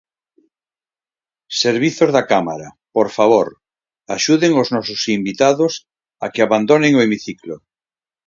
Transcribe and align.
Servizos 1.63 2.09
da 2.15 2.23
Cámara, 2.31 2.67
por 2.95 3.07
favor, 3.17 3.47
axuden 4.15 4.51
os 4.61 4.67
nosos 4.75 5.01
invitados 5.17 5.73
a 6.23 6.25
que 6.33 6.41
abandonen 6.43 6.91
o 6.97 7.01
hemiciclo. 7.07 7.55